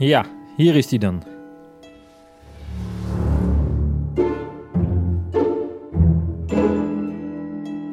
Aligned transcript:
Ja, 0.00 0.24
hier 0.56 0.76
is 0.76 0.90
hij 0.90 0.98
dan. 0.98 1.22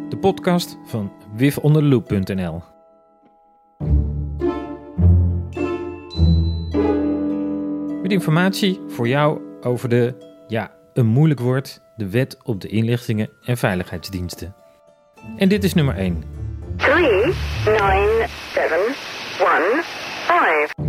De 0.10 0.18
podcast 0.20 0.78
van 0.86 1.12
wifonderloop.nl. 1.36 2.64
Met 8.02 8.12
informatie 8.12 8.80
voor 8.88 9.08
jou 9.08 9.42
over 9.62 9.90
de, 9.90 10.16
ja, 10.48 10.72
een 10.94 11.06
moeilijk 11.06 11.40
woord, 11.40 11.82
de 11.96 12.10
wet 12.10 12.38
op 12.44 12.62
de 12.62 12.68
inlichtingen 12.68 13.30
en 13.44 13.58
veiligheidsdiensten. 13.58 14.56
En 15.38 15.50
dit 15.50 15.64
is 15.64 15.74
nummer 15.74 15.96
1. 15.96 16.24
3, 16.78 16.96
9, 17.04 17.34
7, 18.54 18.78
1, 19.40 19.84
5. 20.28 20.87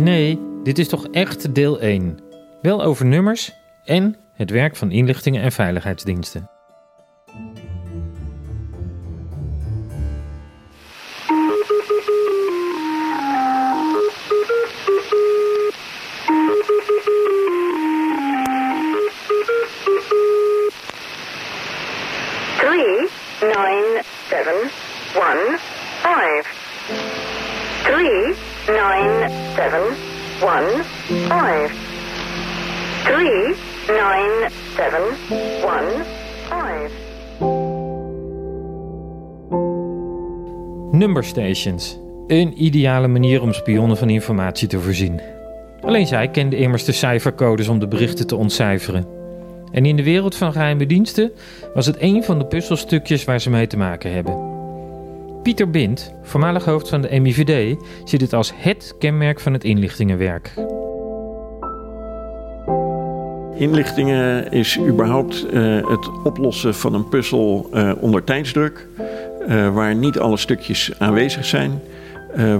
Nee, 0.00 0.38
dit 0.62 0.78
is 0.78 0.88
toch 0.88 1.06
echt 1.06 1.54
deel 1.54 1.80
1. 1.80 2.18
Wel 2.62 2.82
over 2.82 3.06
nummers 3.06 3.52
en 3.84 4.16
het 4.34 4.50
werk 4.50 4.76
van 4.76 4.90
inlichtingen 4.90 5.42
en 5.42 5.52
veiligheidsdiensten. 5.52 6.50
Five. 31.28 31.70
Three, 33.04 33.54
nine, 33.88 34.50
seven, 34.76 35.02
one, 35.62 36.04
five. 36.48 36.90
Number 40.92 41.24
stations. 41.24 41.98
Een 42.26 42.64
ideale 42.64 43.08
manier 43.08 43.42
om 43.42 43.52
spionnen 43.52 43.96
van 43.96 44.10
informatie 44.10 44.68
te 44.68 44.80
voorzien. 44.80 45.20
Alleen 45.80 46.06
zij 46.06 46.28
kenden 46.28 46.58
immers 46.58 46.84
de 46.84 46.92
cijfercodes 46.92 47.68
om 47.68 47.78
de 47.78 47.88
berichten 47.88 48.26
te 48.26 48.36
ontcijferen. 48.36 49.06
En 49.72 49.86
in 49.86 49.96
de 49.96 50.02
wereld 50.02 50.36
van 50.36 50.52
geheime 50.52 50.86
diensten 50.86 51.32
was 51.74 51.86
het 51.86 51.96
een 51.98 52.24
van 52.24 52.38
de 52.38 52.46
puzzelstukjes 52.46 53.24
waar 53.24 53.40
ze 53.40 53.50
mee 53.50 53.66
te 53.66 53.76
maken 53.76 54.12
hebben. 54.12 54.48
Pieter 55.42 55.70
Bind, 55.70 56.14
voormalig 56.22 56.64
hoofd 56.64 56.88
van 56.88 57.00
de 57.00 57.20
MIVD, 57.20 57.76
ziet 58.04 58.20
het 58.20 58.32
als 58.32 58.52
het 58.56 58.94
kenmerk 58.98 59.40
van 59.40 59.52
het 59.52 59.64
inlichtingenwerk. 59.64 60.54
Inlichtingen 63.60 64.52
is 64.52 64.78
überhaupt 64.78 65.46
eh, 65.46 65.88
het 65.88 66.22
oplossen 66.24 66.74
van 66.74 66.94
een 66.94 67.08
puzzel 67.08 67.68
eh, 67.72 67.92
onder 68.00 68.24
tijdsdruk, 68.24 68.86
eh, 69.48 69.74
waar 69.74 69.94
niet 69.94 70.18
alle 70.18 70.36
stukjes 70.36 70.98
aanwezig 70.98 71.44
zijn, 71.44 71.80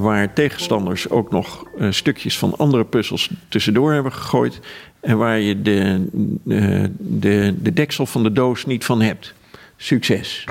waar 0.01 0.33
tegenstanders 0.33 1.11
ook 1.11 1.31
nog 1.31 1.65
stukjes 1.91 2.39
van 2.39 2.55
andere 2.57 2.85
puzzels 2.85 3.31
tussendoor 3.49 3.93
hebben 3.93 4.13
gegooid 4.13 4.61
en 5.01 5.19
waar 5.19 5.39
je 5.39 5.63
de, 5.63 6.09
de, 6.45 6.91
de, 6.99 7.55
de 7.63 7.73
deksel 7.73 8.07
van 8.07 8.23
de 8.23 8.33
doos 8.33 8.67
niet 8.67 8.85
van 8.85 9.01
hebt. 9.01 9.35
Succes! 9.77 10.45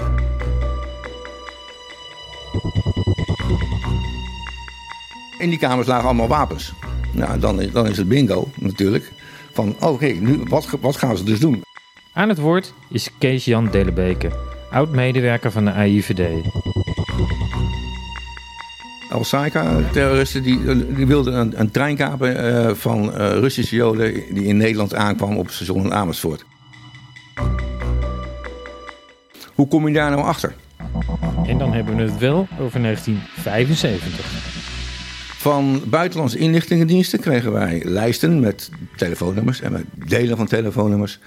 In 5.39 5.49
die 5.49 5.59
kamers 5.59 5.87
lagen 5.87 6.05
allemaal 6.05 6.27
wapens. 6.27 6.73
Nou, 7.13 7.39
dan 7.39 7.69
dan 7.73 7.87
is 7.87 7.97
het 7.97 8.07
bingo 8.07 8.47
natuurlijk. 8.55 9.11
Van, 9.59 9.75
oké, 9.79 10.05
nu 10.05 10.39
wat, 10.47 10.67
wat 10.81 10.95
gaan 10.95 11.17
ze 11.17 11.23
dus 11.23 11.39
doen? 11.39 11.61
Aan 12.13 12.29
het 12.29 12.37
woord 12.37 12.73
is 12.89 13.09
Kees-Jan 13.17 13.69
Dellebeke, 13.71 14.31
oud-medewerker 14.71 15.51
van 15.51 15.65
de 15.65 15.71
AIVD. 15.71 16.45
Al-Saika-terroristen 19.09 20.43
die, 20.43 20.93
die 20.95 21.07
wilden 21.07 21.39
een, 21.39 21.59
een 21.59 21.71
trein 21.71 21.95
kapen 21.95 22.37
eh, 22.37 22.73
van 22.73 23.13
eh, 23.13 23.31
Russische 23.31 23.75
Joden 23.75 24.13
die 24.33 24.45
in 24.45 24.57
Nederland 24.57 24.95
aankwam 24.95 25.37
op 25.37 25.45
het 25.45 25.55
station 25.55 25.83
in 25.83 25.93
Amersfoort. 25.93 26.45
Hoe 29.53 29.67
kom 29.67 29.87
je 29.87 29.93
daar 29.93 30.11
nou 30.11 30.23
achter? 30.23 30.55
En 31.45 31.57
dan 31.57 31.73
hebben 31.73 31.95
we 31.95 32.01
het 32.01 32.17
wel 32.17 32.47
over 32.59 32.81
1975. 32.81 34.38
Van 35.39 35.81
buitenlandse 35.85 36.37
inlichtingendiensten 36.37 37.19
kregen 37.19 37.51
wij 37.51 37.81
lijsten 37.85 38.39
met 38.39 38.69
telefoonnummers 38.95 39.61
en 39.61 39.71
met 39.71 39.83
delen 40.07 40.37
van 40.37 40.47
telefoonnummers. 40.47 41.19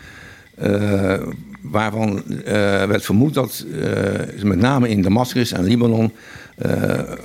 eh, 0.55 1.23
waarvan 1.63 2.23
eh, 2.45 2.45
werd 2.85 3.05
vermoed 3.05 3.35
dat 3.35 3.65
eh, 3.81 4.43
met 4.43 4.59
name 4.59 4.89
in 4.89 5.03
Damascus 5.03 5.53
en 5.53 5.65
Libanon 5.65 6.13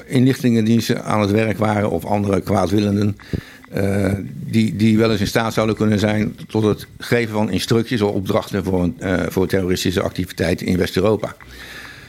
inlichtingendiensten 0.06 1.04
aan 1.04 1.22
het 1.22 1.32
werk 1.32 1.58
waren 1.58 1.90
of 1.90 2.06
andere 2.06 2.42
kwaadwillenden. 2.42 3.18
die, 4.30 4.76
die 4.76 4.98
wel 4.98 5.12
eens 5.12 5.20
in 5.20 5.28
staat 5.28 5.54
zouden 5.54 5.76
kunnen 5.76 6.00
zijn 6.00 6.36
tot 6.48 6.64
het 6.64 6.88
geven 6.98 7.34
van 7.34 7.52
instructies 7.52 8.02
of 8.02 8.12
opdrachten 8.12 8.64
voor, 8.64 8.84
een, 8.84 8.98
voor 9.32 9.48
terroristische 9.48 10.02
activiteiten 10.02 10.68
in 10.68 10.78
West-Europa. 10.78 11.36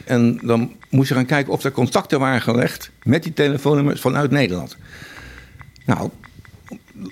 En 0.09 0.41
dan 0.43 0.73
moest 0.89 1.09
je 1.09 1.15
gaan 1.15 1.27
kijken 1.27 1.53
of 1.53 1.65
er 1.65 1.73
contacten 1.73 2.21
waren 2.21 2.41
gelegd 2.41 2.91
met 3.03 3.23
die 3.23 3.33
telefoonnummers 3.33 4.01
vanuit 4.01 4.31
Nederland. 4.31 4.77
Nou, 5.85 6.11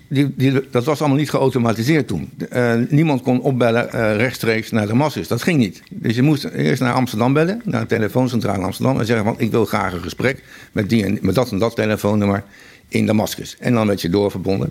die, 0.09 0.33
die, 0.37 0.53
dat 0.71 0.85
was 0.85 1.01
allemaal 1.01 1.19
niet 1.19 1.31
geautomatiseerd 1.31 2.09
toen. 2.09 2.31
Eh, 2.51 2.75
niemand 2.89 3.23
kon 3.23 3.41
opbellen 3.41 3.93
eh, 3.93 4.17
rechtstreeks 4.17 4.71
naar 4.71 4.87
Damascus. 4.87 5.29
Dat 5.29 5.43
ging 5.43 5.59
niet. 5.59 5.83
Dus 5.91 6.15
je 6.15 6.23
moest 6.23 6.45
eerst 6.45 6.81
naar 6.81 6.93
Amsterdam 6.93 7.33
bellen, 7.33 7.63
naar 7.65 7.81
de 7.81 7.87
telefooncentrale 7.87 8.65
Amsterdam... 8.65 8.99
en 8.99 9.07
zeggen 9.07 9.25
van, 9.25 9.35
ik 9.39 9.51
wil 9.51 9.65
graag 9.65 9.93
een 9.93 10.03
gesprek 10.03 10.43
met, 10.73 10.89
die 10.89 11.05
en, 11.05 11.19
met 11.23 11.35
dat 11.35 11.51
en 11.51 11.59
dat 11.59 11.77
telefoonnummer 11.77 12.45
in 12.89 13.07
Damascus. 13.07 13.57
En 13.59 13.73
dan 13.75 13.87
werd 13.87 14.01
je 14.01 14.09
doorverbonden. 14.09 14.71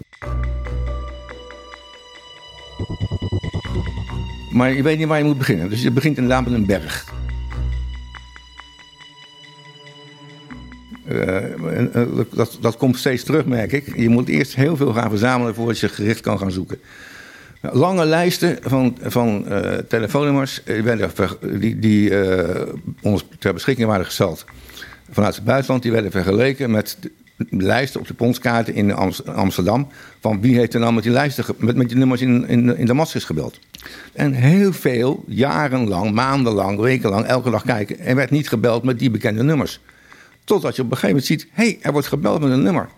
Maar 4.51 4.73
je 4.73 4.83
weet 4.83 4.97
niet 4.97 5.07
waar 5.07 5.17
je 5.17 5.23
moet 5.23 5.37
beginnen. 5.37 5.69
Dus 5.69 5.81
je 5.81 5.91
begint 5.91 6.17
inderdaad 6.17 6.43
met 6.43 6.53
een 6.53 6.65
berg. 6.65 7.14
Eh, 11.07 11.53
eh, 11.95 12.07
dat, 12.33 12.57
dat 12.61 12.77
komt 12.77 12.97
steeds 12.97 13.23
terug, 13.23 13.45
merk 13.45 13.71
ik. 13.71 13.95
Je 13.95 14.09
moet 14.09 14.29
eerst 14.29 14.55
heel 14.55 14.75
veel 14.75 14.93
gaan 14.93 15.09
verzamelen 15.09 15.55
voordat 15.55 15.79
je 15.79 15.89
gericht 15.89 16.21
kan 16.21 16.37
gaan 16.39 16.51
zoeken. 16.51 16.79
Lange 17.61 18.05
lijsten 18.05 18.57
van, 18.61 18.97
van 19.01 19.47
eh, 19.47 19.77
telefoonnummers 19.77 20.61
die, 21.59 21.79
die 21.79 22.11
ons 23.01 23.25
ter 23.39 23.53
beschikking 23.53 23.87
waren 23.87 24.05
gesteld 24.05 24.45
vanuit 25.09 25.35
het 25.35 25.43
buitenland. 25.43 25.83
Die 25.83 25.91
werden 25.91 26.11
vergeleken 26.11 26.71
met 26.71 26.97
lijsten 27.49 27.99
op 27.99 28.07
de 28.07 28.13
pondskaarten 28.13 28.73
in 28.73 28.93
Ams- 28.93 29.25
Amsterdam. 29.25 29.87
Van 30.19 30.41
wie 30.41 30.57
heeft 30.57 30.73
er 30.73 30.79
nou 30.79 30.93
met 30.93 31.03
die 31.03 31.11
lijsten, 31.11 31.45
met, 31.57 31.75
met 31.75 31.87
die 31.89 31.97
nummers 31.97 32.21
in, 32.21 32.47
in, 32.47 32.77
in 32.77 32.85
Damascus 32.85 33.23
gebeld. 33.23 33.59
En 34.13 34.33
heel 34.33 34.73
veel, 34.73 35.23
jarenlang, 35.27 36.11
maandenlang, 36.11 36.79
wekenlang, 36.79 37.25
elke 37.25 37.49
dag 37.49 37.63
kijken. 37.63 37.99
Er 37.99 38.15
werd 38.15 38.31
niet 38.31 38.49
gebeld 38.49 38.83
met 38.83 38.99
die 38.99 39.11
bekende 39.11 39.43
nummers. 39.43 39.79
Totdat 40.45 40.75
je 40.75 40.81
op 40.81 40.91
een 40.91 40.97
gegeven 40.97 41.07
moment 41.07 41.25
ziet, 41.25 41.47
hé, 41.51 41.63
hey, 41.63 41.77
er 41.81 41.91
wordt 41.91 42.07
gebeld 42.07 42.41
met 42.41 42.51
een 42.51 42.63
nummer. 42.63 42.89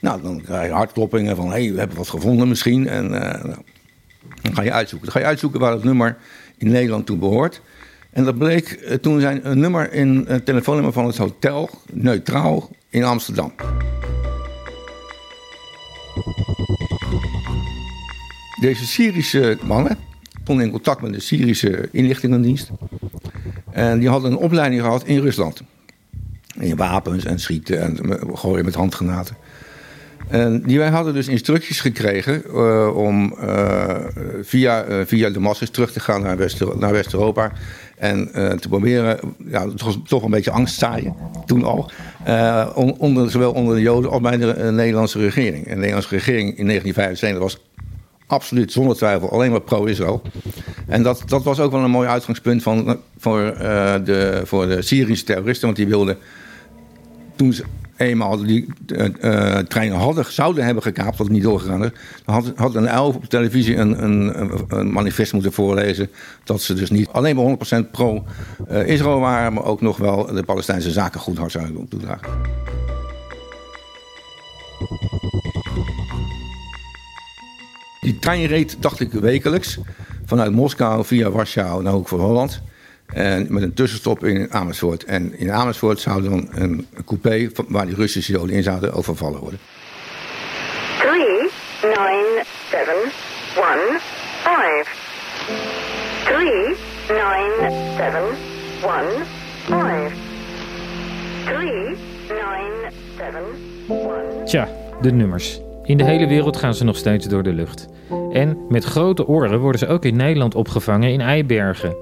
Nou, 0.00 0.22
dan 0.22 0.42
krijg 0.42 0.66
je 0.66 0.72
hartkloppingen 0.72 1.36
van, 1.36 1.46
hé, 1.46 1.62
hey, 1.62 1.72
we 1.72 1.78
hebben 1.78 1.96
wat 1.96 2.08
gevonden 2.08 2.48
misschien. 2.48 2.88
En 2.88 3.22
eh, 3.22 3.44
nou, 3.44 3.62
dan 4.42 4.54
ga 4.54 4.62
je 4.62 4.72
uitzoeken. 4.72 5.08
Dan 5.08 5.16
ga 5.16 5.22
je 5.22 5.30
uitzoeken 5.30 5.60
waar 5.60 5.72
het 5.72 5.84
nummer 5.84 6.16
in 6.56 6.68
Nederland 6.70 7.06
toe 7.06 7.16
behoort. 7.16 7.62
En 8.10 8.24
dat 8.24 8.38
bleek 8.38 8.68
eh, 8.68 8.94
toen 8.94 9.20
zijn 9.20 9.50
een 9.50 9.58
nummer 9.58 9.92
in 9.92 10.24
een 10.28 10.44
telefoonnummer 10.44 10.92
van 10.92 11.06
het 11.06 11.16
hotel 11.16 11.70
Neutraal 11.92 12.70
in 12.88 13.04
Amsterdam. 13.04 13.52
Deze 18.60 18.86
Syrische 18.86 19.58
mannen 19.62 19.98
stonden 20.42 20.66
in 20.66 20.72
contact 20.72 21.02
met 21.02 21.12
de 21.12 21.20
Syrische 21.20 21.88
inlichtingendienst. 21.92 22.70
En 23.70 23.98
die 23.98 24.08
hadden 24.08 24.30
een 24.30 24.38
opleiding 24.38 24.82
gehad 24.82 25.04
in 25.04 25.20
Rusland. 25.20 25.62
In 26.60 26.76
wapens 26.76 27.24
en 27.24 27.38
schieten 27.38 27.80
en 27.80 28.18
gooien 28.36 28.64
met 28.64 28.74
handgranaten. 28.74 29.36
En 30.28 30.62
die 30.62 30.78
wij 30.78 30.88
hadden 30.88 31.14
dus 31.14 31.28
instructies 31.28 31.80
gekregen 31.80 32.44
eh, 32.44 32.96
om 32.96 33.34
eh, 33.40 33.96
via, 34.42 34.82
eh, 34.82 34.96
via 35.06 35.30
Damascus 35.30 35.70
terug 35.70 35.92
te 35.92 36.00
gaan 36.00 36.22
naar 36.22 36.36
West- 36.36 36.74
naar 36.78 36.92
West-Europa. 36.92 37.52
en 37.98 38.30
te 38.60 38.68
proberen, 38.68 39.18
ja, 39.46 39.66
was 39.76 39.98
toch 40.06 40.22
een 40.22 40.30
beetje 40.30 40.50
angst 40.50 40.78
zaaien, 40.78 41.14
toen 41.46 41.64
al. 41.64 41.90
on- 42.74 42.98
onder, 42.98 43.30
zowel 43.30 43.52
onder 43.52 43.74
de 43.74 43.80
Joden 43.82 44.10
als 44.10 44.20
bij 44.20 44.36
de 44.36 44.54
Nederlandse 44.72 45.18
regering. 45.18 45.64
En 45.66 45.70
de 45.70 45.76
Nederlandse 45.76 46.14
regering 46.14 46.58
in 46.58 46.66
1975 46.66 47.42
was 47.42 47.58
absoluut 48.26 48.72
zonder 48.72 48.96
twijfel 48.96 49.30
alleen 49.30 49.50
maar 49.50 49.60
pro-Israël. 49.60 50.22
En 50.86 51.02
dat, 51.02 51.22
dat 51.26 51.42
was 51.42 51.60
ook 51.60 51.72
wel 51.72 51.80
een 51.84 51.90
mooi 51.90 52.08
uitgangspunt 52.08 52.62
van, 52.62 53.00
voor, 53.18 53.38
de, 54.04 54.42
voor 54.44 54.66
de 54.66 54.82
Syrische 54.82 55.24
terroristen, 55.24 55.64
want 55.66 55.76
die 55.76 55.88
wilden 55.88 56.16
toen 57.38 57.52
ze 57.52 57.64
eenmaal 57.96 58.36
die 58.36 58.66
uh, 58.86 59.58
trein 59.58 59.92
hadden, 59.92 60.32
zouden 60.32 60.64
hebben 60.64 60.82
gekaapt, 60.82 61.18
wat 61.18 61.28
niet 61.28 61.42
doorgegaan 61.42 61.84
is, 61.84 61.90
dan 62.24 62.34
had, 62.34 62.52
had 62.54 62.74
een 62.74 62.86
elf 62.86 63.14
op 63.14 63.24
televisie 63.24 63.76
een, 63.76 64.04
een, 64.04 64.50
een, 64.68 64.92
manifest 64.92 65.32
moeten 65.32 65.52
voorlezen 65.52 66.10
dat 66.44 66.62
ze 66.62 66.74
dus 66.74 66.90
niet 66.90 67.08
alleen 67.08 67.36
maar 67.36 67.56
100% 67.86 67.90
pro-Israël 67.90 69.20
waren, 69.20 69.52
maar 69.52 69.64
ook 69.64 69.80
nog 69.80 69.96
wel 69.96 70.26
de 70.26 70.42
Palestijnse 70.42 70.90
zaken 70.90 71.20
goed 71.20 71.38
hard 71.38 71.52
zouden 71.52 71.88
toedragen. 71.88 72.30
Die 78.00 78.18
trein 78.18 78.46
reed, 78.46 78.76
dacht 78.80 79.00
ik, 79.00 79.12
wekelijks 79.12 79.78
vanuit 80.24 80.52
Moskou 80.52 81.04
via 81.04 81.30
Warschau 81.30 81.82
naar 81.82 81.92
Hoek 81.92 82.08
van 82.08 82.20
Holland. 82.20 82.62
En 83.14 83.46
met 83.48 83.62
een 83.62 83.74
tussenstop 83.74 84.24
in 84.24 84.52
Amersfoort. 84.52 85.04
En 85.04 85.38
in 85.38 85.52
Amersfoort 85.52 86.00
zou 86.00 86.22
dan 86.22 86.48
een 86.50 86.86
coupé 87.04 87.50
waar 87.68 87.86
die 87.86 87.94
Russische 87.94 88.32
joden 88.32 88.54
in 88.56 88.62
zaten 88.62 88.92
overvallen 88.92 89.40
worden. 89.40 89.58
3, 90.98 91.18
9, 91.82 92.44
7, 92.70 92.94
1, 92.94 94.00
5. 94.42 95.06
3, 96.24 96.44
9, 97.08 97.72
7, 97.96 98.20
1, 98.82 99.26
5. 99.68 100.12
3, 101.44 101.64
9, 101.64 101.96
7, 103.18 103.40
1. 103.88 104.44
Tja, 104.44 104.68
de 105.00 105.12
nummers. 105.12 105.60
In 105.84 105.96
de 105.96 106.04
hele 106.04 106.26
wereld 106.26 106.56
gaan 106.56 106.74
ze 106.74 106.84
nog 106.84 106.96
steeds 106.96 107.26
door 107.26 107.42
de 107.42 107.52
lucht. 107.52 107.88
En 108.32 108.58
met 108.68 108.84
grote 108.84 109.26
oren 109.26 109.60
worden 109.60 109.78
ze 109.78 109.86
ook 109.86 110.04
in 110.04 110.16
Nederland 110.16 110.54
opgevangen 110.54 111.12
in 111.12 111.20
Eibergen. 111.20 111.96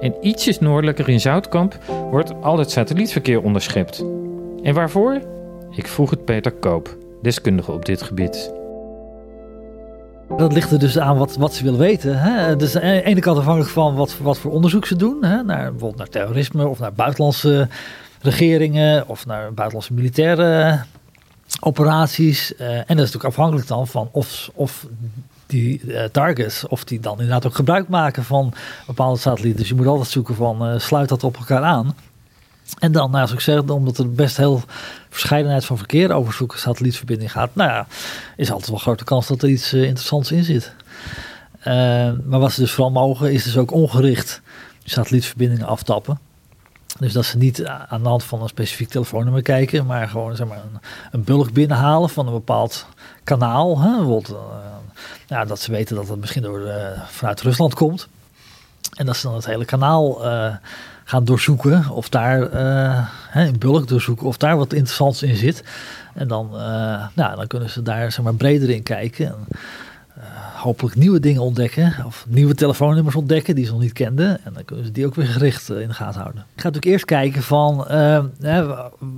En 0.00 0.14
ietsjes 0.20 0.58
noordelijker 0.58 1.08
in 1.08 1.20
Zoutkamp 1.20 1.78
wordt 2.10 2.32
al 2.42 2.58
het 2.58 2.70
satellietverkeer 2.70 3.42
onderschept. 3.42 4.04
En 4.62 4.74
waarvoor? 4.74 5.20
Ik 5.70 5.86
vroeg 5.86 6.10
het 6.10 6.24
Peter 6.24 6.52
Koop, 6.52 6.96
deskundige 7.22 7.72
op 7.72 7.84
dit 7.84 8.02
gebied. 8.02 8.52
Dat 10.36 10.52
ligt 10.52 10.70
er 10.70 10.78
dus 10.78 10.98
aan 10.98 11.18
wat, 11.18 11.36
wat 11.36 11.54
ze 11.54 11.64
willen 11.64 11.78
weten. 11.78 12.18
Hè? 12.18 12.56
Dus 12.56 12.76
aan 12.76 12.80
de 12.80 13.02
ene 13.02 13.20
kant 13.20 13.38
afhankelijk 13.38 13.70
van 13.72 13.94
wat, 13.94 14.18
wat 14.18 14.38
voor 14.38 14.52
onderzoek 14.52 14.86
ze 14.86 14.96
doen. 14.96 15.24
Hè? 15.24 15.42
Naar, 15.42 15.70
bijvoorbeeld 15.70 15.96
naar 15.96 16.08
terrorisme 16.08 16.68
of 16.68 16.78
naar 16.78 16.92
buitenlandse 16.92 17.68
regeringen 18.20 19.08
of 19.08 19.26
naar 19.26 19.44
buitenlandse 19.52 19.92
militaire 19.92 20.80
operaties. 21.60 22.52
Uh, 22.52 22.68
en 22.68 22.76
dat 22.76 22.88
is 22.88 22.96
natuurlijk 22.96 23.24
afhankelijk 23.24 23.66
dan 23.66 23.86
van 23.86 24.08
of, 24.12 24.50
of 24.54 24.86
die 25.54 25.80
uh, 25.84 26.04
targets, 26.04 26.66
of 26.66 26.84
die 26.84 27.00
dan 27.00 27.12
inderdaad 27.12 27.46
ook 27.46 27.54
gebruik 27.54 27.88
maken 27.88 28.24
van 28.24 28.52
bepaalde 28.86 29.18
satellieten. 29.18 29.60
Dus 29.60 29.68
je 29.68 29.74
moet 29.74 29.86
altijd 29.86 30.08
zoeken 30.08 30.34
van 30.34 30.72
uh, 30.72 30.78
sluit 30.78 31.08
dat 31.08 31.24
op 31.24 31.36
elkaar 31.36 31.62
aan. 31.62 31.96
En 32.78 32.92
dan, 32.92 33.10
nou, 33.10 33.26
zoals 33.26 33.32
ik 33.32 33.52
zeg, 33.52 33.60
omdat 33.60 33.98
er 33.98 34.12
best 34.12 34.36
heel 34.36 34.62
verscheidenheid 35.10 35.64
van 35.64 35.78
verkeer 35.78 36.12
over 36.12 36.32
zo'n 36.32 36.50
satellietverbinding 36.54 37.32
gaat, 37.32 37.50
nou 37.52 37.70
ja, 37.70 37.86
is 38.36 38.50
altijd 38.50 38.70
wel 38.70 38.78
grote 38.78 39.04
kans 39.04 39.26
dat 39.26 39.42
er 39.42 39.48
iets 39.48 39.72
interessants 39.72 40.32
in 40.32 40.44
zit. 40.44 40.72
maar 42.24 42.40
wat 42.40 42.52
ze 42.52 42.60
dus 42.60 42.72
vooral 42.72 42.92
mogen, 42.92 43.32
is 43.32 43.44
dus 43.44 43.56
ook 43.56 43.72
ongericht 43.72 44.40
satellietverbindingen 44.84 45.66
aftappen. 45.66 46.18
Dus 46.98 47.12
dat 47.12 47.24
ze 47.24 47.36
niet 47.36 47.66
aan 47.66 48.02
de 48.02 48.08
hand 48.08 48.24
van 48.24 48.42
een 48.42 48.48
specifiek 48.48 48.88
telefoonnummer 48.88 49.42
kijken, 49.42 49.86
maar 49.86 50.08
gewoon 50.08 50.36
zeg 50.36 50.46
maar, 50.46 50.62
een, 51.10 51.24
bulk 51.24 51.52
binnenhalen 51.52 52.10
van 52.10 52.26
een 52.26 52.32
bepaald 52.32 52.86
kanaal. 53.24 53.80
Hè? 53.80 54.02
Ja, 55.26 55.44
dat 55.44 55.60
ze 55.60 55.70
weten 55.70 55.96
dat 55.96 56.08
het 56.08 56.20
misschien 56.20 56.42
door, 56.42 56.60
uh, 56.60 56.86
vanuit 57.06 57.40
Rusland 57.40 57.74
komt. 57.74 58.08
En 58.94 59.06
dat 59.06 59.16
ze 59.16 59.26
dan 59.26 59.36
het 59.36 59.46
hele 59.46 59.64
kanaal 59.64 60.26
uh, 60.26 60.54
gaan 61.04 61.24
doorzoeken, 61.24 61.90
of 61.90 62.08
daar 62.08 62.38
in 63.34 63.58
bulk 63.58 63.88
doorzoeken, 63.88 64.26
of 64.26 64.36
daar 64.36 64.56
wat 64.56 64.72
interessants 64.72 65.22
in 65.22 65.36
zit. 65.36 65.64
En 66.14 66.28
dan, 66.28 66.50
nou, 67.14 67.36
dan 67.36 67.46
kunnen 67.46 67.70
ze 67.70 67.82
daar 67.82 68.12
zeg 68.12 68.24
maar, 68.24 68.34
breder 68.34 68.70
in 68.70 68.82
kijken. 68.82 69.26
En, 69.26 69.46
hopelijk 70.64 70.96
nieuwe 70.96 71.20
dingen 71.20 71.42
ontdekken. 71.42 71.94
Of 72.06 72.26
nieuwe 72.28 72.54
telefoonnummers 72.54 73.14
ontdekken 73.14 73.54
die 73.54 73.64
ze 73.64 73.72
nog 73.72 73.80
niet 73.80 73.92
kenden. 73.92 74.44
En 74.44 74.52
dan 74.52 74.64
kunnen 74.64 74.84
ze 74.84 74.90
die 74.90 75.06
ook 75.06 75.14
weer 75.14 75.26
gericht 75.26 75.70
eh, 75.70 75.80
in 75.80 75.88
de 75.88 75.94
gaten 75.94 76.20
houden. 76.20 76.40
Ik 76.54 76.60
ga 76.60 76.68
natuurlijk 76.68 76.92
eerst 76.92 77.04
kijken 77.04 77.42
van 77.42 77.86
uh, 77.90 78.70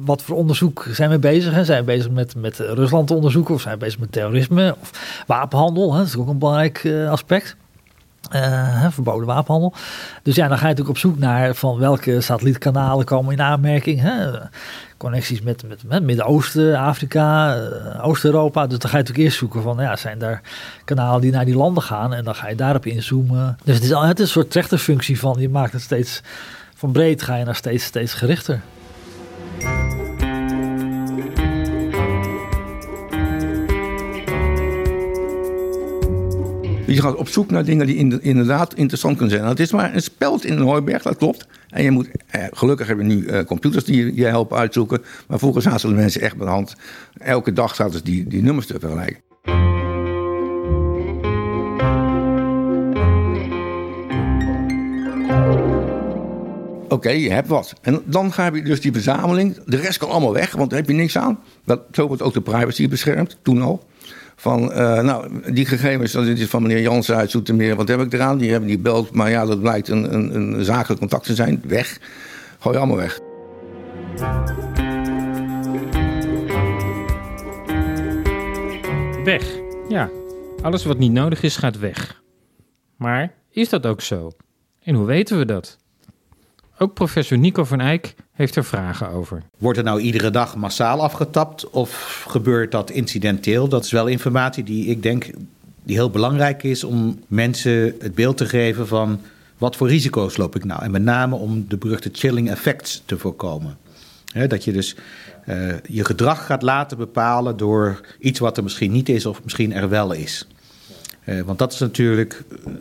wat 0.04 0.22
voor 0.22 0.36
onderzoek 0.36 0.86
zijn 0.90 1.10
we 1.10 1.18
bezig. 1.18 1.52
Hè? 1.52 1.64
Zijn 1.64 1.78
we 1.78 1.84
bezig 1.84 2.10
met, 2.10 2.34
met 2.36 2.58
Rusland 2.58 3.06
te 3.06 3.14
onderzoeken? 3.14 3.54
Of 3.54 3.60
zijn 3.60 3.74
we 3.74 3.84
bezig 3.84 4.00
met 4.00 4.12
terrorisme? 4.12 4.76
Of 4.80 5.22
wapenhandel? 5.26 5.92
Hè? 5.92 5.98
Dat 5.98 6.06
is 6.06 6.16
ook 6.16 6.28
een 6.28 6.38
belangrijk 6.38 6.84
uh, 6.84 7.10
aspect. 7.10 7.56
Uh, 8.34 8.86
verboden 8.90 9.26
wapenhandel. 9.26 9.74
Dus 10.22 10.34
ja, 10.34 10.48
dan 10.48 10.56
ga 10.58 10.62
je 10.62 10.68
natuurlijk 10.68 10.96
op 10.96 10.98
zoek 10.98 11.18
naar 11.18 11.54
van 11.54 11.78
welke 11.78 12.20
satellietkanalen 12.20 13.04
komen 13.04 13.32
in 13.32 13.40
aanmerking. 13.40 14.00
Hè? 14.00 14.30
Connecties 14.96 15.42
met, 15.42 15.68
met, 15.68 15.82
met 15.84 16.02
Midden-Oosten, 16.02 16.76
Afrika, 16.78 17.56
uh, 17.56 18.06
Oost-Europa. 18.06 18.66
Dus 18.66 18.78
dan 18.78 18.90
ga 18.90 18.96
je 18.96 19.02
natuurlijk 19.02 19.24
eerst 19.24 19.38
zoeken 19.38 19.62
van, 19.62 19.76
ja, 19.78 19.96
zijn 19.96 20.18
daar 20.18 20.40
kanalen 20.84 21.20
die 21.20 21.32
naar 21.32 21.44
die 21.44 21.56
landen 21.56 21.82
gaan? 21.82 22.14
En 22.14 22.24
dan 22.24 22.34
ga 22.34 22.48
je 22.48 22.54
daarop 22.54 22.86
inzoomen. 22.86 23.58
Dus 23.64 23.74
het 23.74 23.84
is, 23.84 23.90
het 23.90 24.18
is 24.18 24.24
een 24.24 24.30
soort 24.30 24.50
trechterfunctie 24.50 25.18
van, 25.18 25.36
je 25.38 25.48
maakt 25.48 25.72
het 25.72 25.82
steeds 25.82 26.22
van 26.74 26.92
breed, 26.92 27.22
ga 27.22 27.36
je 27.36 27.44
naar 27.44 27.54
steeds, 27.54 27.84
steeds 27.84 28.14
gerichter. 28.14 28.60
Je 36.86 37.00
gaat 37.00 37.16
op 37.16 37.28
zoek 37.28 37.50
naar 37.50 37.64
dingen 37.64 37.86
die 37.86 38.20
inderdaad 38.20 38.74
interessant 38.74 39.16
kunnen 39.16 39.36
zijn. 39.36 39.48
Het 39.48 39.60
is 39.60 39.72
maar 39.72 39.94
een 39.94 40.02
speld 40.02 40.44
in 40.44 40.52
een 40.52 40.62
hooiberg, 40.62 41.02
dat 41.02 41.16
klopt. 41.16 41.46
En 41.68 41.82
je 41.82 41.90
moet, 41.90 42.08
eh, 42.26 42.44
gelukkig 42.50 42.86
hebben 42.86 43.06
we 43.06 43.12
nu 43.12 43.26
eh, 43.26 43.44
computers 43.44 43.84
die 43.84 44.14
je 44.14 44.24
helpen 44.24 44.56
uitzoeken. 44.56 45.02
Maar 45.28 45.38
vroeger 45.38 45.62
zaten 45.62 45.88
de 45.88 45.94
mensen 45.94 46.20
echt 46.20 46.36
bij 46.36 46.46
de 46.46 46.52
hand. 46.52 46.74
Elke 47.18 47.52
dag 47.52 47.74
zaten 47.74 47.98
ze 47.98 48.04
die, 48.04 48.26
die 48.26 48.42
nummers 48.42 48.66
te 48.66 48.76
vergelijken. 48.80 49.24
Oké, 56.88 57.10
je 57.10 57.30
hebt 57.30 57.48
wat. 57.48 57.72
En 57.82 58.02
dan 58.04 58.32
ga 58.32 58.54
je 58.54 58.62
dus 58.62 58.80
die 58.80 58.92
verzameling. 58.92 59.58
De 59.64 59.76
rest 59.76 59.98
kan 59.98 60.10
allemaal 60.10 60.32
weg, 60.32 60.52
want 60.52 60.70
daar 60.70 60.78
heb 60.78 60.88
je 60.88 60.94
niks 60.94 61.18
aan. 61.18 61.38
Dat, 61.64 61.80
zo 61.92 62.06
wordt 62.06 62.22
ook 62.22 62.34
de 62.34 62.40
privacy 62.40 62.88
beschermd, 62.88 63.38
toen 63.42 63.62
al. 63.62 63.84
Van, 64.36 64.70
uh, 64.70 65.00
nou, 65.02 65.40
die 65.52 65.66
gegevens, 65.66 66.12
dat 66.12 66.24
is 66.24 66.46
van 66.46 66.62
meneer 66.62 66.80
Jansen 66.80 67.16
uit 67.16 67.30
Zoetermeer. 67.30 67.76
Wat 67.76 67.88
heb 67.88 68.00
ik 68.00 68.12
eraan? 68.12 68.38
Die 68.38 68.50
hebben 68.50 68.68
die 68.68 68.78
belt, 68.78 69.12
maar 69.12 69.30
ja, 69.30 69.46
dat 69.46 69.60
blijkt 69.60 69.88
een, 69.88 70.14
een, 70.14 70.34
een 70.34 70.64
zakelijk 70.64 71.00
contact 71.00 71.24
te 71.24 71.34
zijn. 71.34 71.62
Weg. 71.66 71.98
Gooi 72.58 72.76
allemaal 72.76 72.96
weg. 72.96 73.20
Weg. 79.24 79.60
Ja, 79.88 80.10
alles 80.62 80.84
wat 80.84 80.98
niet 80.98 81.12
nodig 81.12 81.42
is, 81.42 81.56
gaat 81.56 81.78
weg. 81.78 82.22
Maar 82.96 83.32
is 83.50 83.68
dat 83.68 83.86
ook 83.86 84.00
zo? 84.00 84.30
En 84.82 84.94
hoe 84.94 85.06
weten 85.06 85.38
we 85.38 85.44
dat? 85.44 85.78
Ook 86.78 86.94
professor 86.94 87.38
Nico 87.38 87.64
van 87.64 87.80
Eyck 87.80 88.14
heeft 88.32 88.56
er 88.56 88.64
vragen 88.64 89.08
over. 89.08 89.42
Wordt 89.58 89.78
er 89.78 89.84
nou 89.84 90.00
iedere 90.00 90.30
dag 90.30 90.56
massaal 90.56 91.02
afgetapt 91.02 91.70
of 91.70 92.24
gebeurt 92.28 92.72
dat 92.72 92.90
incidenteel? 92.90 93.68
Dat 93.68 93.84
is 93.84 93.90
wel 93.90 94.06
informatie 94.06 94.64
die 94.64 94.86
ik 94.86 95.02
denk 95.02 95.30
die 95.82 95.96
heel 95.96 96.10
belangrijk 96.10 96.62
is 96.62 96.84
om 96.84 97.18
mensen 97.26 97.94
het 97.98 98.14
beeld 98.14 98.36
te 98.36 98.46
geven 98.46 98.86
van 98.86 99.20
wat 99.58 99.76
voor 99.76 99.88
risico's 99.88 100.36
loop 100.36 100.56
ik 100.56 100.64
nou? 100.64 100.82
En 100.82 100.90
met 100.90 101.02
name 101.02 101.34
om 101.34 101.64
de 101.68 101.76
beruchte 101.76 102.10
chilling 102.12 102.50
effects 102.50 103.02
te 103.04 103.18
voorkomen. 103.18 103.76
dat 104.48 104.64
je 104.64 104.72
dus 104.72 104.96
uh, 105.48 105.74
je 105.88 106.04
gedrag 106.04 106.46
gaat 106.46 106.62
laten 106.62 106.98
bepalen 106.98 107.56
door 107.56 108.00
iets 108.18 108.38
wat 108.38 108.56
er 108.56 108.62
misschien 108.62 108.92
niet 108.92 109.08
is 109.08 109.26
of 109.26 109.44
misschien 109.44 109.72
er 109.72 109.88
wel 109.88 110.12
is. 110.12 110.46
Uh, 111.24 111.40
want 111.42 111.58
dat 111.58 111.72
is 111.72 111.78
natuurlijk 111.78 112.42
uh, 112.50 112.72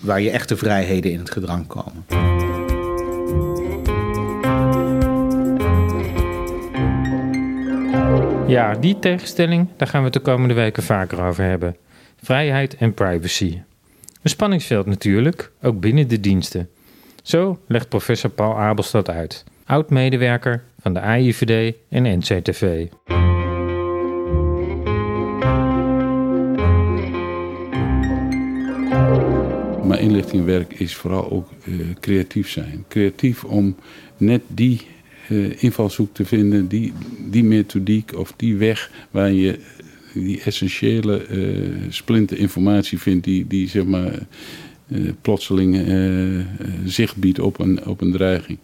waar 0.00 0.20
je 0.20 0.30
echte 0.30 0.56
vrijheden 0.56 1.12
in 1.12 1.18
het 1.18 1.30
gedrang 1.30 1.66
komen. 1.66 2.37
Ja, 8.48 8.74
die 8.74 8.98
tegenstelling, 8.98 9.68
daar 9.76 9.88
gaan 9.88 10.00
we 10.00 10.04
het 10.04 10.14
de 10.14 10.20
komende 10.20 10.54
weken 10.54 10.82
vaker 10.82 11.22
over 11.22 11.44
hebben. 11.44 11.76
Vrijheid 12.22 12.76
en 12.76 12.94
privacy. 12.94 13.60
Een 14.22 14.30
spanningsveld 14.30 14.86
natuurlijk, 14.86 15.50
ook 15.62 15.80
binnen 15.80 16.08
de 16.08 16.20
diensten. 16.20 16.68
Zo 17.22 17.58
legt 17.66 17.88
professor 17.88 18.30
Paul 18.30 18.58
Abelstad 18.58 19.10
uit, 19.10 19.44
oud-medewerker 19.64 20.62
van 20.80 20.94
de 20.94 21.00
AIVD 21.00 21.74
en 21.88 22.18
NCTV. 22.18 22.86
Maar 29.84 30.00
inlichtingwerk 30.00 30.72
is 30.72 30.94
vooral 30.94 31.30
ook 31.30 31.48
uh, 31.64 31.86
creatief 32.00 32.50
zijn. 32.50 32.84
Creatief 32.88 33.44
om 33.44 33.76
net 34.16 34.42
die 34.46 34.86
invalshoek 35.56 36.14
te 36.14 36.24
vinden, 36.24 36.68
die, 36.68 36.92
die 37.30 37.44
methodiek 37.44 38.16
of 38.16 38.32
die 38.36 38.56
weg 38.56 38.90
waar 39.10 39.32
je 39.32 39.58
die 40.14 40.40
essentiële 40.42 41.26
uh, 42.08 42.40
informatie 42.40 42.98
vindt, 42.98 43.24
die, 43.24 43.46
die 43.46 43.68
zeg 43.68 43.84
maar 43.84 44.26
uh, 44.88 45.10
plotseling 45.20 45.76
zicht 46.84 47.16
biedt 47.16 47.38
op 47.38 47.58
een, 47.58 47.86
op 47.86 48.00
een 48.00 48.12
dreiging. 48.12 48.58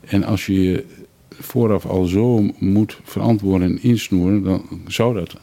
En 0.00 0.24
als 0.24 0.46
je 0.46 0.62
je 0.62 0.84
vooraf 1.30 1.86
al 1.86 2.04
zo 2.04 2.50
moet 2.58 2.98
verantwoorden 3.02 3.68
en 3.68 3.82
insnoeren, 3.82 4.42
dan 4.42 4.64
zou 4.86 5.14
dat 5.14 5.36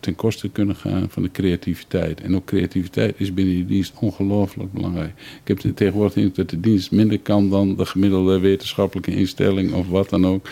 ten 0.00 0.16
koste 0.16 0.48
kunnen 0.48 0.76
gaan 0.76 1.06
van 1.10 1.22
de 1.22 1.30
creativiteit. 1.30 2.20
En 2.20 2.34
ook 2.34 2.44
creativiteit 2.44 3.14
is 3.16 3.34
binnen 3.34 3.54
die 3.54 3.66
dienst 3.66 3.92
ongelooflijk 4.00 4.72
belangrijk. 4.72 5.12
Ik 5.44 5.48
heb 5.48 5.74
tegenwoordig 5.76 6.32
dat 6.32 6.50
de 6.50 6.60
dienst 6.60 6.90
minder 6.90 7.18
kan 7.18 7.50
dan 7.50 7.76
de 7.76 7.86
gemiddelde 7.86 8.38
wetenschappelijke 8.38 9.14
instelling 9.14 9.72
of 9.72 9.88
wat 9.88 10.10
dan 10.10 10.26
ook. 10.26 10.48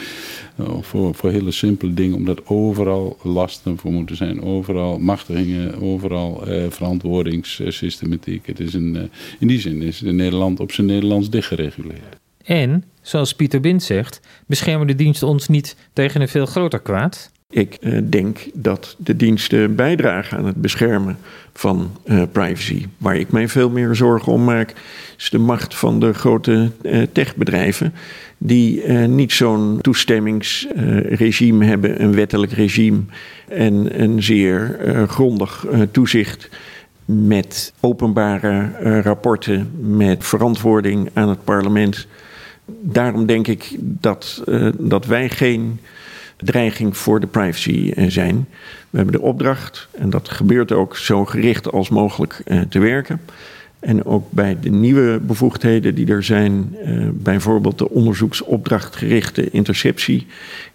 Uh, 0.60 0.66
voor, 0.80 1.14
voor 1.14 1.30
hele 1.30 1.50
simpele 1.50 1.94
dingen, 1.94 2.16
omdat 2.16 2.46
overal 2.46 3.18
lasten 3.22 3.78
voor 3.78 3.92
moeten 3.92 4.16
zijn, 4.16 4.42
overal 4.42 4.98
machtigingen, 4.98 5.82
overal 5.82 6.48
uh, 6.48 6.70
verantwoordingssystematiek. 6.70 8.46
Het 8.46 8.60
is 8.60 8.74
een, 8.74 8.94
uh, 8.94 9.02
in 9.38 9.48
die 9.48 9.60
zin 9.60 9.82
is 9.82 10.00
Nederland 10.00 10.60
op 10.60 10.72
zijn 10.72 10.86
Nederlands 10.86 11.30
dichtgereguleerd. 11.30 12.16
En, 12.44 12.84
zoals 13.02 13.34
Pieter 13.34 13.60
Bind 13.60 13.82
zegt, 13.82 14.20
beschermen 14.46 14.86
de 14.86 14.94
diensten 14.94 15.28
ons 15.28 15.48
niet 15.48 15.76
tegen 15.92 16.20
een 16.20 16.28
veel 16.28 16.46
groter 16.46 16.80
kwaad? 16.80 17.30
Ik 17.50 17.78
uh, 17.80 17.98
denk 18.04 18.38
dat 18.54 18.96
de 18.98 19.16
diensten 19.16 19.74
bijdragen 19.74 20.38
aan 20.38 20.46
het 20.46 20.56
beschermen 20.56 21.18
van 21.52 21.90
uh, 22.04 22.22
privacy. 22.32 22.86
Waar 22.98 23.16
ik 23.16 23.30
mij 23.30 23.48
veel 23.48 23.70
meer 23.70 23.94
zorgen 23.94 24.32
om 24.32 24.44
maak, 24.44 24.74
is 25.18 25.30
de 25.30 25.38
macht 25.38 25.74
van 25.74 26.00
de 26.00 26.12
grote 26.12 26.70
uh, 26.82 27.02
techbedrijven. 27.12 27.94
Die 28.38 28.88
niet 28.88 29.32
zo'n 29.32 29.78
toestemmingsregime 29.80 31.64
hebben, 31.64 32.02
een 32.02 32.14
wettelijk 32.14 32.52
regime 32.52 33.00
en 33.48 34.02
een 34.02 34.22
zeer 34.22 34.78
grondig 35.08 35.66
toezicht 35.90 36.48
met 37.04 37.72
openbare 37.80 38.70
rapporten, 39.00 39.70
met 39.96 40.24
verantwoording 40.24 41.10
aan 41.12 41.28
het 41.28 41.44
parlement. 41.44 42.06
Daarom 42.80 43.26
denk 43.26 43.46
ik 43.46 43.76
dat, 43.80 44.44
dat 44.78 45.06
wij 45.06 45.28
geen 45.28 45.80
dreiging 46.36 46.96
voor 46.96 47.20
de 47.20 47.26
privacy 47.26 47.92
eh, 47.94 48.04
zijn. 48.08 48.46
We 48.90 48.96
hebben 48.96 49.14
de 49.14 49.26
opdracht, 49.26 49.88
en 49.98 50.10
dat 50.10 50.28
gebeurt 50.28 50.72
ook 50.72 50.96
zo 50.96 51.24
gericht 51.24 51.72
als 51.72 51.88
mogelijk 51.88 52.40
eh, 52.44 52.60
te 52.60 52.78
werken. 52.78 53.20
En 53.80 54.04
ook 54.04 54.30
bij 54.30 54.56
de 54.60 54.70
nieuwe 54.70 55.20
bevoegdheden 55.22 55.94
die 55.94 56.06
er 56.06 56.22
zijn, 56.22 56.76
uh, 56.84 57.08
bijvoorbeeld 57.12 57.78
de 57.78 57.90
onderzoeksopdrachtgerichte 57.90 59.50
interceptie, 59.50 60.26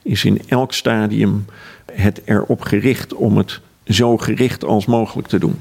is 0.01 0.25
in 0.25 0.41
elk 0.47 0.73
stadium 0.73 1.45
het 1.93 2.21
erop 2.25 2.61
gericht 2.61 3.13
om 3.13 3.37
het 3.37 3.59
zo 3.85 4.17
gericht 4.17 4.63
als 4.63 4.85
mogelijk 4.85 5.27
te 5.27 5.39
doen. 5.39 5.55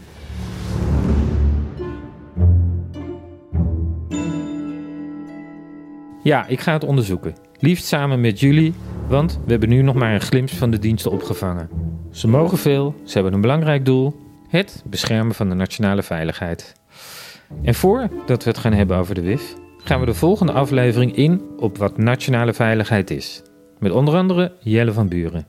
Ja, 6.23 6.47
ik 6.47 6.61
ga 6.61 6.73
het 6.73 6.85
onderzoeken. 6.85 7.35
Liefst 7.59 7.87
samen 7.87 8.21
met 8.21 8.40
jullie 8.40 8.75
want 9.11 9.40
we 9.45 9.50
hebben 9.50 9.69
nu 9.69 9.83
nog 9.83 9.95
maar 9.95 10.14
een 10.14 10.21
glimp 10.21 10.50
van 10.50 10.71
de 10.71 10.79
diensten 10.79 11.11
opgevangen. 11.11 11.69
Ze 12.11 12.29
mogen 12.29 12.59
veel, 12.59 12.95
ze 13.05 13.12
hebben 13.12 13.33
een 13.33 13.40
belangrijk 13.40 13.85
doel: 13.85 14.17
het 14.49 14.83
beschermen 14.87 15.35
van 15.35 15.49
de 15.49 15.55
nationale 15.55 16.02
veiligheid. 16.02 16.73
En 17.62 17.75
voordat 17.75 18.45
we 18.45 18.50
het 18.50 18.59
gaan 18.59 18.73
hebben 18.73 18.97
over 18.97 19.14
de 19.14 19.21
WIF, 19.21 19.55
gaan 19.85 20.00
we 20.00 20.07
de 20.07 20.14
volgende 20.14 20.52
aflevering 20.52 21.17
in 21.17 21.43
op 21.59 21.79
wat 21.79 21.99
nationale 21.99 22.52
veiligheid 22.52 23.11
is. 23.11 23.43
Met 23.79 23.93
onder 23.93 24.14
andere 24.14 24.52
Jelle 24.61 24.93
van 24.93 25.09
Buren. 25.09 25.47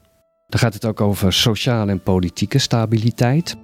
Dan 0.48 0.60
gaat 0.60 0.74
het 0.74 0.86
ook 0.86 1.02
over 1.02 1.34
sociale 1.34 1.92
en 1.92 2.04
politieke 2.04 2.60
stabiliteit. 2.60 3.58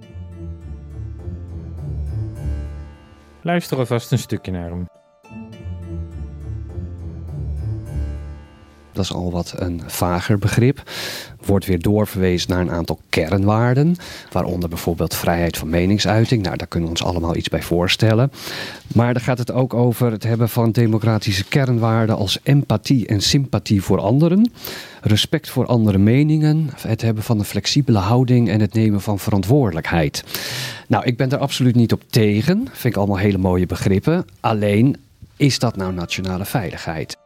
Luister 3.41 3.77
alvast 3.77 4.11
een 4.11 4.17
stukje 4.17 4.51
naar 4.51 4.69
hem. 4.69 4.96
Dat 8.97 9.05
is 9.05 9.13
al 9.13 9.31
wat 9.31 9.53
een 9.55 9.81
vager 9.85 10.37
begrip. 10.37 10.83
Wordt 11.45 11.65
weer 11.65 11.81
doorverwezen 11.81 12.49
naar 12.49 12.61
een 12.61 12.71
aantal 12.71 12.99
kernwaarden. 13.09 13.95
Waaronder 14.31 14.69
bijvoorbeeld 14.69 15.15
vrijheid 15.15 15.57
van 15.57 15.69
meningsuiting. 15.69 16.43
Nou, 16.43 16.57
daar 16.57 16.67
kunnen 16.67 16.89
we 16.89 16.95
ons 16.99 17.09
allemaal 17.09 17.35
iets 17.35 17.49
bij 17.49 17.61
voorstellen. 17.61 18.31
Maar 18.93 19.13
dan 19.13 19.21
gaat 19.21 19.37
het 19.37 19.51
ook 19.51 19.73
over 19.73 20.11
het 20.11 20.23
hebben 20.23 20.49
van 20.49 20.71
democratische 20.71 21.43
kernwaarden 21.43 22.15
als 22.15 22.39
empathie 22.43 23.07
en 23.07 23.21
sympathie 23.21 23.81
voor 23.81 23.99
anderen. 23.99 24.51
Respect 25.01 25.49
voor 25.49 25.65
andere 25.65 25.97
meningen. 25.97 26.69
Het 26.77 27.01
hebben 27.01 27.23
van 27.23 27.39
een 27.39 27.45
flexibele 27.45 27.99
houding 27.99 28.49
en 28.49 28.61
het 28.61 28.73
nemen 28.73 29.01
van 29.01 29.19
verantwoordelijkheid. 29.19 30.23
Nou, 30.87 31.05
ik 31.05 31.17
ben 31.17 31.31
er 31.31 31.37
absoluut 31.37 31.75
niet 31.75 31.93
op 31.93 32.01
tegen. 32.09 32.67
Vind 32.71 32.93
ik 32.93 32.97
allemaal 32.97 33.17
hele 33.17 33.37
mooie 33.37 33.65
begrippen. 33.65 34.25
Alleen, 34.39 34.97
is 35.35 35.59
dat 35.59 35.75
nou 35.75 35.93
nationale 35.93 36.45
veiligheid? 36.45 37.17